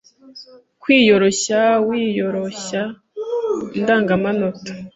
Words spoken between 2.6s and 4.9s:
s h ya Indangamanota